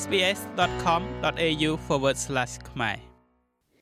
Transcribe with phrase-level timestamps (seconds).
[0.00, 1.70] sbs.com.au/
[2.70, 2.98] ខ្មែរ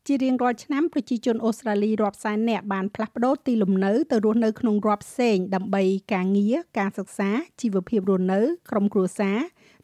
[0.06, 5.82] ជារៀងរាល់ឆ្នាំប្រជាជនអូស្ត្រាលីរាប់សែននាក់បានផ្លាស់ប្ដូរទីលំនៅទៅរស់នៅក្នុងរដ្ឋផ្សេងដើម្បី
[6.12, 7.30] ការងារការសិក្សា
[7.61, 9.38] ជីវភាពរស់នៅក្រុមគ្រួសារ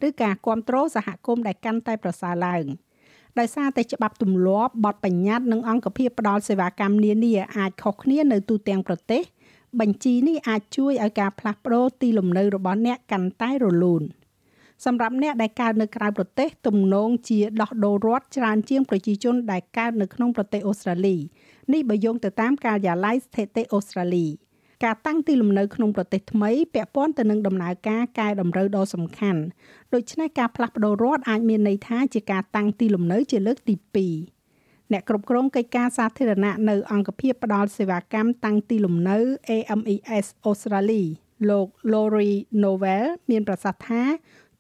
[0.07, 2.65] ឬការគ្រប់គ្រងសហគមន៍ដែលកាន់តែប្រសើរឡើង
[3.39, 9.23] ដោយសារតែច្បាប់ទម្លាប់បទបញ្ញត្តិនិងអង្គភាពផ្ដល់សេវាកម្មនានាអាចខុសគ្នានៅទូទាំងប្រទេស
[9.81, 14.05] បញ្ជីនេះអាចជួយឲ្យការផ្លាស់ប្ដូរទីលំនៅរបស់អ្នកកាន់តែរលូន
[14.85, 21.17] សម្រាប់អ្នកដែលកើតនៅក្រៅប្រទេសទំនងជាដោះដូររដ្ឋច្រើនជាងប្រជាជនដែលកើតនៅក្នុងប្រទេសអូស្ត្រាលី
[21.73, 24.27] នេះបើយោងទៅតាមការិយាល័យស្ថិតិអូស្ត្រាលី
[24.85, 29.43] ការតាំងទីលំនៅក្នុងប្រទេសថ្មីពាក់ព័ន្ធទៅនឹងដំណើរការកែតម្រូវដ៏សំខាន់
[29.95, 33.75] ដូច្នេះការផ្លាស់ប្ដូររដ្ឋអាចមានន័យថាជាការតាំងទីលំនៅជាលើកទី
[34.35, 39.19] 2អ្នកគ្រប់គ្រងកិច្ចការសាធារណៈនៅអង្គភាពផ្ដល់សេវាកម្មតាំងទីលំនៅ
[39.49, 41.07] AMES Australia
[41.51, 42.33] លោក Lori
[42.63, 44.03] Novel មានប្រសាសន៍ថា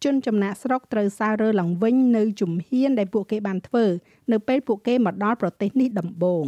[0.04, 3.84] ជនចំណាក់ស្រុកត្រូវសាររើឡើងវិញនៅជំហានដែលពួកគេបានធ្វើ
[4.32, 6.46] នៅពេលពួកគេមកដល់ប្រទេសនេះដំបូង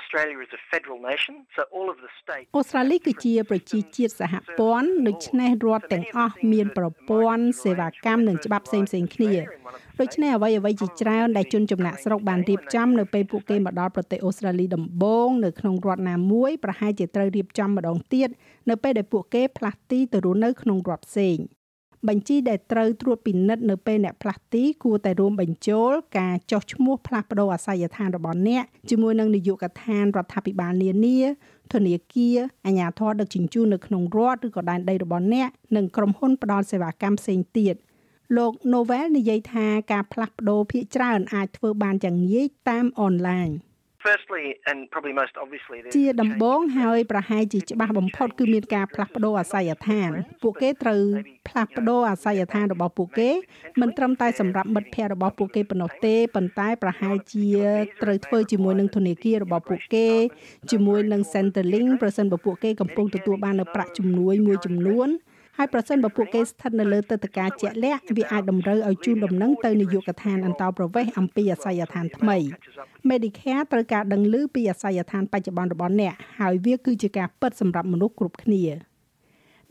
[0.00, 9.32] Australia is a federal nation so all of the states អូស្ត្រាលីគឺជាប្រជាជាតិសហព័ន្ធដូច្នេះរដ្ឋទាំងអស់មានប្រព័ន្ធសេវាកម្មនិងច្បាប់ផ្សេងផ្សេងគ្នា
[10.00, 18.28] ដូច្នេះអ្វីអ្វីជាច្រើនដែលជនចំណាក់ស្រុកបានរៀបចំនៅពេលពួកគេមកដល់ប្រទេសអូស្ត្រាលីដំបូងនៅក្នុងរដ្ឋណាមួយប្រហែលជាត្រូវរៀបចំម្ដងទៀត
[18.70, 21.38] នៅពេលដែលពួកគេផ្លាស់ទីទៅរស់នៅក្នុងរដ្ឋផ្សេង
[22.08, 31.18] បញ្ជីដែលត្រូវត្រួតពិនិត្យនៅពេលអ្នកផ្លាស់ទីគួរតែរួមបញ្ចូលការចុះឈ្មោះផ្លាស់ប្តូរអាសយដ្ឋានរបស់អ្នកជាមួយនឹងនាយកដ្ឋានរដ្ឋាភិបាលនានា
[31.72, 37.74] ធនាគារអាជ្ញាធរដឹកជញ្ជូននៅក្នុងរដ្ឋឬក៏ដែនដីរបស់អ្នកនិងក្រុមហ៊ុនផ្ដល់សេវាកម្មផ្សេងទៀត
[38.36, 43.48] លោក Novel និយាយថាការផ្លាស់ប្ដូរភាគច្រើនអាចធ្វើបានយ៉ាងងាយតាមអនឡាញ
[44.04, 50.10] Firstly and probably most obviously ជាដំបូងហើយប្រហែលជាច្បាស់បំផុតគឺមានការផ្លាស់ប្ដូរអាសយដ្ឋាន
[50.42, 51.02] ពួកគេត្រូវ
[51.48, 53.30] ផ្លាស់ប្ដូរអាសយដ្ឋានរបស់ពួកគេ
[53.80, 57.48] មិនត្រឹមតែសម្រាប់មិត្តភ័ក្តិរបស់ពួកគេប៉ុណ្ណោះទេប៉ុន្តែប្រហែលជា
[58.02, 60.08] ត្រូវធ្វើជាមួយនឹងធនាគាររបស់ពួកគេ
[60.70, 65.10] ជាមួយនឹង Centrelink ប្រសិនបើពួកគេកំពុងទទួលបាននៅប្រាក់ជំនួយមួយចំនួន
[65.62, 72.36] ហើយប្រសិនបើពួកគេស្ថិតនៅលើទឹកតការជាក់លាក់វាអាចតម្រូវឲ្យជូនដំណឹងទៅនាយកដ្ឋានអន្តោប្រវេសន៍អំពីអាសយដ្ឋានថ្មី
[73.10, 78.62] Medicare ត្រូវការដឹងឮពីអាសយដ្ឋានបច្ចុប្បន្នរបស់អ្នកហើយវាគឺជាការពិតសម្រាប់មនុស្សគ្រប់គ្នា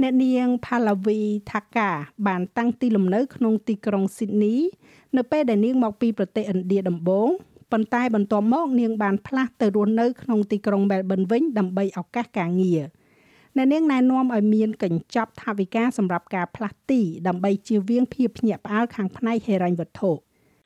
[0.01, 1.89] អ្នកនាង Pallavi Thaka
[2.27, 4.57] បានតាំងទីលំនៅក្នុងទីក្រុង Sydney
[5.17, 7.29] នៅពេលដែលនាងមកពីប្រទេសឥណ្ឌាដំបូង
[7.71, 12.81] ប៉ុន្តែបន្ទាប់មកនាងបានផ្លាស់ទៅរស់នៅក្នុងទីក្រុង Melbourne វិញដើម្បីឱកាសការងារ។
[13.57, 20.11] អ្នកនាងណែនាំឲ្យមានកញ្ចប់ថវិកាសម្រាប់ការផ្លាស់ទីដើម្បីជៀសវាងភាពភ្ញាក់ផ្អើលខាងផ្នែកហិរញ្ញវត្ថុ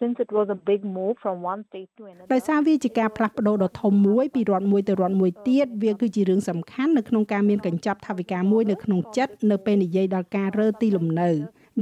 [0.01, 11.29] since it was a big move from one state to another ដោយសារវាជាការផ្លាស់ប្ដូរដ៏ធំមួយពីរដ្ឋមួយទៅរដ្ឋមួយទៀតវាគឺជារឿងសំខាន់នៅក្នុងការមានកញ្ចប់ថវិកាមួយនៅក្នុងចិត្តនៅពេលនិយាយដល់ការរើទីលំនៅ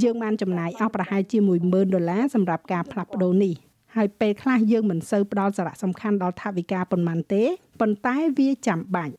[0.03, 1.37] យើងបានចំណាយអស់ប្រហែលជា
[1.67, 3.53] 10000ដុល្លារសម្រាប់ការផ្លាស់ប្ដូរនេះ
[3.95, 7.43] ហើយពេលខ្លះយើងមិនសូវផ្ដល់សារៈសំខាន់ដល់ថវិកាប៉ុន្មានទេ
[7.79, 9.13] ប៉ុន្តែវាចាំបាច់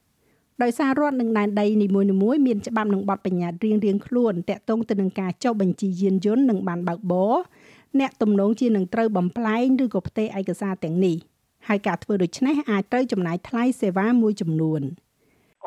[0.62, 7.34] ដោយសាររដ្ឋនិងដែនដីនីមួយៗមានច្បាប់និងបទបញ្ញត្តិរៀងៗខ្លួនតាក់ទងទៅនឹងការចុះបញ្ជីយានយន្តនិងបានបើកបរ
[8.00, 11.16] អ្នកទំនងជានឹងត្រូវបំផ្លែងឬក៏ផ្ទេរឯកសារទាំងនេះ
[11.68, 14.82] ហើយការធ្វើដូច្នេះអាចត្រូវចំណាយថ្លៃសេវាមួយចំនួន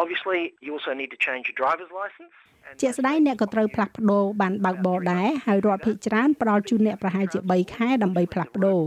[0.01, 2.33] Obviously you also need to change your driver's license
[2.81, 8.81] ជាក់ស្ដែងអ្នកក៏ត្រូវផ្លាស់ប្ដូរបានបើកបរដែរហើយរដ្ឋភាគច្រើនផ្ដល់ជូនអ្នកប្រហែលជា3ខែដើម្បីផ្លាស់ប្ដូរ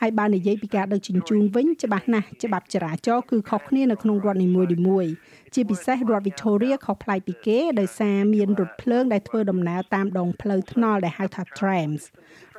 [0.00, 4.48] ហើយបើនិយាយពីការដឹកជញ្ជូនវិញច្បាស់ណាស់ច្បាប់ចរាចរណ៍គឺខុសគ្នានៅក្នុងរដ្ឋនី
[4.88, 5.12] មួយៗ
[5.54, 12.02] ជាពិសេសរដ្ឋ Victoria ខុសប្លែកពីគេដោយសារមានរថភ្លើងដែលធ្វើដំណើរតាមដងផ្លូវថ្នល់ដែលហៅថា trams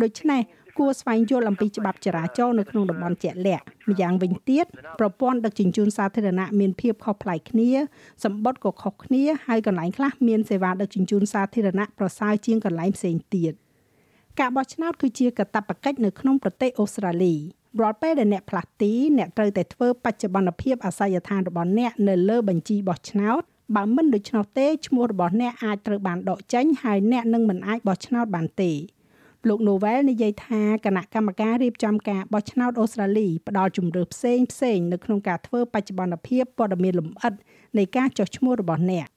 [0.01, 0.41] ដូច្នេះ
[0.77, 4.65] គួរស្វែងយល់អំពីច្បាប់ចរាចរណ៍នៅក្នុងតំបន់ជាក់លាក់ម្យ៉ាងវិញទៀត
[4.99, 7.71] ប្រព័ន្ធដឹកជញ្ជូនសាធារណៈមានភាពខុសប្លែកគ្នា
[8.23, 13.53] សម្បត្តិក៏ខុសគ្នាហើយកន្លែងខ្លះមានសេវាដឹកជញ្ជូនសាធារណៈប្រសើរជាងកន្លែងផ្សេងទៀត
[14.39, 17.35] ការបោះឆ្នោតគឺជាកាតព្វកិច្ចនៅក្នុងប្រទេសអូស្ត្រាលី
[17.81, 23.41] រាល់ពេលដែលអ្នកផ្លាស់ទីអ្នកត្រូវតែធ្វើបច្ចុប្បន្នភាពអាសយដ្ឋានរបស់អ្នកនៅលើបញ្ជីបោះឆ្នោត
[23.75, 28.71] បើមិនដូច្នោះទេឈ្មោះរបស់អ្នកអាចត្រូវបានដកចេញហើយអ្នកនឹងមិនអាចបោះឆ្នោតបានទេ
[29.47, 37.33] លោក Novel និយាយថាគណៈកម្មការរៀបចំការបោះឆ្នោតអូស្ត្រាលីផ្ដល់ជំរឿផ្សេងផ្សេងនៅក្នុងការធ្វើបច្ចុប្បន្នភាពព័ត៌មានលម្អិត
[37.77, 39.07] នៃការចុះឈ្មោះរបស់អ្នក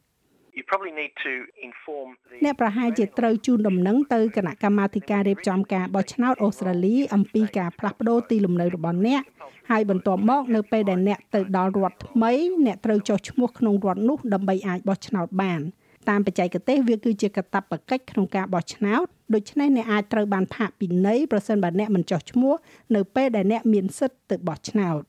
[0.59, 1.33] you probably need to
[1.69, 9.23] inform the អ្នកប្រហែលជាត្រូវជូនដំណឹងទៅគណៈកម្មាធិការរៀបចំការបោះឆ្នោតអូស្ត្រាលីអំពីការផ្លាស់ប្ដូរទីលំនៅរបស់អ្នក
[9.71, 12.33] ហើយបន្ទាប់មកនៅពេលដែលអ្នកទៅដល់រដ្ឋថ្មី
[12.67, 15.61] អ្នកត្រូវចុះឈ្មោះក្នុងរដ្ឋនោះដើម្បីអាចបោះឆ្នោតបាន
[16.09, 19.05] តាមបច្ចេកទេសវាគឺជាកាតព្វកិច្ចក្នុងការបោះឆ្នោត
[19.35, 22.55] ដូច្នេះអ្នកអាចត្រូវបានផាកពិន័យប្រសិនបើអ្នកមិនចុះឈ្មោះ
[22.95, 25.01] នៅពេលដែលអ្នកមានសិទ្ធិទៅបោះឆ្នោត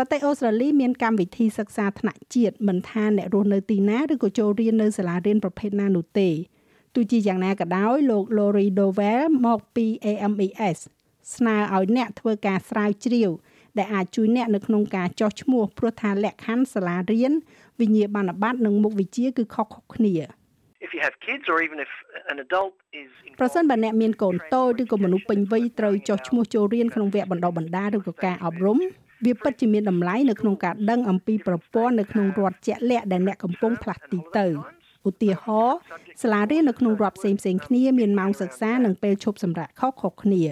[0.00, 6.34] ប្រទេសអូស្ត្រាលីមានកម្មវិធីសិក្សាថ្នាក់ជាតិមិនថាអ្នករស់នៅទីណាឬក៏ចូលរៀននៅសាលារៀនប្រភេទណានោះទេទ
[6.94, 10.78] ទោះជាយ៉ាងណាក៏ដោយលោក Lori Dovell មកពី AMES
[11.34, 13.30] ស្នើឲ្យអ្នកធ្វើការស្រាវជ្រាវ
[13.78, 17.32] ដែលអាចជួយអ្នកនៅក្នុងការចោះឈ្មោះព្រោះថាលក្ខខណ្ឌសាលារៀន
[17.80, 20.14] វិញ្ញាបនបត្រនិងមុខវិជ្ជាគឺខុសៗគ្នា
[20.86, 21.92] If you have kids or even if
[22.32, 23.10] an adult is
[23.40, 28.80] ប្រសិនបើអ្នកមានកូនតូចឬក៏មនុស្សពេញវ័យត្រូវចោះឈ្មោះចូលរៀនក្នុងវគ្គបណ្ដុះបណ្ដាលឬក៏ការអប់រំ
[29.24, 34.46] វាពិតជាមានតម្លៃនៅក្នុងការដឹងអំពីប្រព័ន្ធនៅក្នុងរដ្ឋជាក់លាក់ដែលអ្នកកំពុងផ្លាស់ទីទៅ
[35.08, 35.78] ឧទាហរណ៍
[36.22, 40.42] សាលារៀននៅក្នុងរដ្ឋផ្សេងផ្សេងគ្នាមានម៉ោងសិក្សានិងពេលឈប់សម្រាកខុសៗគ្នា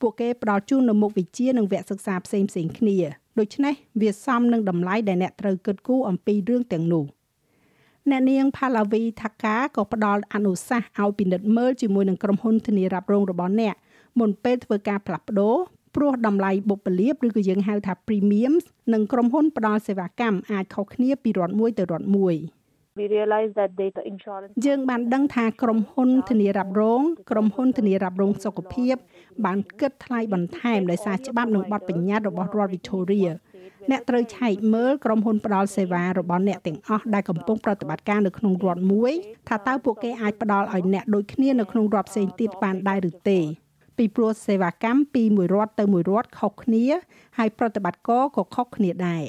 [0.00, 2.96] ពួកគេផ្ដល់ជូននៅមុខវិជ្ជានិងវគ្គសិក្សាផ្សេងផ្សេងគ្នា
[3.38, 7.04] ដូច្នេះវាសមនឹងតម្លៃដែលអ្នកត្រូវគិតគូរអំពីរឿងទាំងនោះ
[8.10, 13.74] អ្នកនាង Pallavi Thaka ក៏ផ្ដល់អនុសាសន៍ឲ្យពិនិត្យមើលជាមួយនឹងក្រុមហ៊ុនធានារ៉ាប់រងរបស់អ្នក
[14.20, 15.56] មុនពេលធ្វើការផ្លាស់ប្ដូរ
[15.96, 22.36] ព្រោះតម្លៃបុព្វលាភឬក៏យើងហៅថា premiums និងក្រុមហ៊ុនផ្ដល់សេវាកម្មអាចខុសគ្នាពីរដ្ឋមួយទៅរដ្ឋមួយ
[23.00, 28.94] We realized that data insurance យើងបានដឹងថាក្រុមហ៊ុនធានារ៉ាប់រងក្រុមហ៊ុនធានារ៉ាប់រងសុខភាព
[29.44, 33.30] បានគិតថ្លៃបន្ថែមដោយសារច្បាប់និងបទបញ្ញត្តិរបស់រដ្ឋ Victoria
[33.90, 39.12] អ្នកត្រូវឆែកមើលក្រុមហ៊ុនផ្ដល់សេវារបស់អ្នកទាំងអស់ដែលកំពុងប្រតិបត្តិការនៅក្នុងរដ្ឋមួយ
[39.48, 43.40] ថាតើពួកគេអាចផ្ដល់ឲ្យអ្នកដូចគ្នានៅក្នុងរដ្ឋផ្សេងទៀតបានដែរឬទេ
[43.98, 46.84] ពីព្រោះសេវាកម្មពីមួយរដ្ឋទៅមួយរដ្ឋខុសគ្នា
[47.38, 49.24] ហើយប្រតិបត្តិការក៏ខុសគ្នាដែរ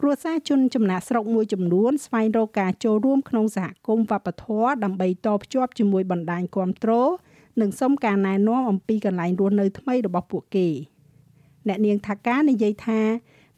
[0.00, 6.92] គ្រួសារជនចំណាក់ស្រុកមួយចំនួនស្វែងរកការចូលរួមក្នុងសហគមន៍វប្បធម៌ដើម្បីតភ្ជាប់ជាមួយបណ្ដាញគាំទ្រ
[7.60, 10.68] និងសុំការណែនាំអំពីកន្លែងរស់នៅថ្មីរបស់ពួកគេ
[11.68, 13.00] អ្នកនាងថាការនិយាយថា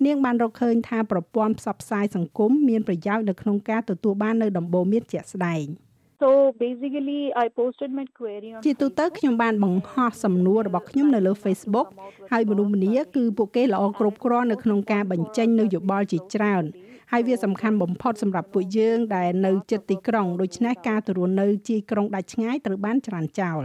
[0.07, 5.65] នាងបានរកឃើញថាប្រព័ន្ធផ្សព្វផ្សាយសង្គមមានប្រយោជន៍នៅក្នុងការទទួលបាននៅដំបូន្មានជាក់ស្ដែង។
[6.21, 11.89] So basically I posted my query on ជាទូទៅខ្ញុំបានបង្ហោះសំណួររបស់ខ្ញុំនៅលើ Facebook
[12.33, 16.65] ហើយមនុស្សម្នាគឺពួកគេល្អគ្រប់គ្រាន់នៅក្នុងការបញ្ចេញនៅយោបល់ជាច្រើន
[17.13, 23.63] ហើយវាសំខាន់បំផុតសម្រាប់ពួកយើងដែលនៅជិតទីក្រុងដូច្នេះការទៅរស់នៅជាក្រុងដាច់ឆ្ងាយត្រូវបានច្រានចោល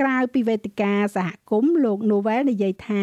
[0.00, 3.02] ក្រៅពីវេទិកាសហគមន៍លោក Novel និយាយថា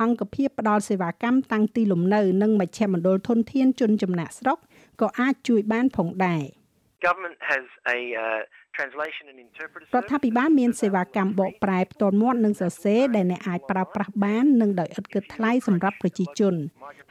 [0.00, 4.58] អង្គភាពផ្ដល់សេវាកម្មតាំងទីលំនៅ និងមជ្ឈមណ្ឌលធនធានជនចំណាក់ស្រុក
[5.00, 6.44] ក៏អាចជួយបានផងដែរ។
[7.06, 7.64] government has
[7.96, 8.40] a uh,
[8.76, 16.54] translation and interpreter រដ្ឋាភិបាលមានសេវាកម្មបកប្រែផ្ទាល់មាត់និងសរសេរដែលអ្នកអាចប្រើប្រាស់បាននិងដោយឥតគិតថ្លៃសម្រាប់ប្រជាជន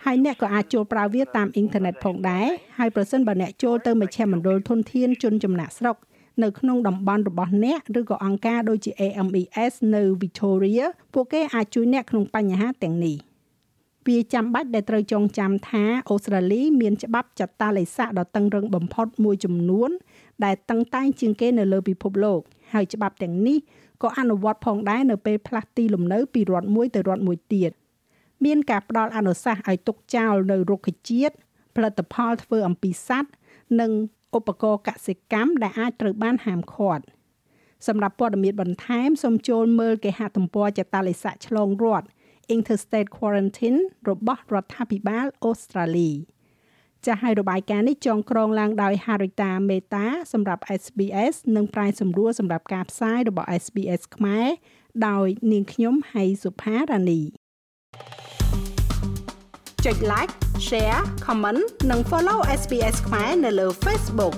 [0.05, 2.47] ហើយអ្នកក៏អាចចូលប្រើវាតាមអ៊ីនធឺណិតផងដែរ
[2.79, 5.97] ហើយប្រសិនបើអ្នកចូលទៅមជ្ឈមណ្ឌលធនធានជនចំណាក់ស្រុក
[6.43, 13.17] នៅក្នុងតំបន់របស់អ្នកឬក៏អង្គការដូចជា AMES នៅ Victoria ពួកគេអាចជួយអ្នកក្នុងបញ្ហាទាំងនេះ
[14.09, 19.89] វាចាំបាច់ដែលត្រូវចងចាំថាអូស្ត្រាលីមានច្បាប់ចតាឡេស័កដ៏តឹងរឹងបំផុតមួយចំនួន
[20.45, 22.39] ដែលតឹងតែងជាងគេនៅលើពិភពលោក
[22.73, 23.57] ហើយច្បាប់ទាំងនេះ
[24.03, 27.71] ក៏អនុវត្តផងដែរនៅពេលផ្លាស់ទីលំនៅពីរដ្ឋមួយទៅរដ្ឋមួយទៀត
[28.45, 31.35] មានការផ្ដល់អនុសាសន៍ឲ្យទុកចោលនៅរុក្ខជាតិ
[31.75, 33.31] ផលិតផលធ្វើអំពីសត្វ
[33.79, 33.91] និង
[34.37, 37.03] ឧបករណ៍កសិកម្មដែលអាចត្រូវបានហាមឃាត់
[37.87, 42.07] សម្រាប់ព័ត៌មានបន្ថែមសូមចូលមើលគេហទំព័រចតាឡេស័កឆ្លងរដ្ឋ
[42.55, 43.79] interstate quarantine
[44.09, 46.11] របស់រដ្ឋាភិបាលអូស្ត្រាលី
[47.05, 54.47] ចាស់ហើយរបាយការណ៍នេះចងក្រងឡើងដោយ Harita Mehta សម្រាប់ SBS និងប្រាយសម្រួលសម្រាប់ការផ្សាយរបស់ SBS ខ្មែរ
[55.07, 57.21] ដោយនាងខ្ញុំហៃសុផារ៉ានី
[59.85, 60.33] ចុច like
[60.67, 64.35] share comment និង follow SBS ខ្មែរនៅលើ Facebook